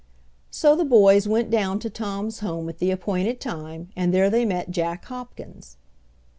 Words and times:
So 0.49 0.75
the 0.75 0.83
boys 0.83 1.27
went 1.27 1.51
down 1.51 1.77
to 1.81 1.89
Tom's 1.91 2.39
home 2.39 2.67
at 2.69 2.79
the 2.79 2.89
appointed 2.89 3.39
time, 3.39 3.91
and 3.95 4.11
there 4.11 4.31
they 4.31 4.45
met 4.45 4.71
Jack 4.71 5.05
Hopkins. 5.05 5.77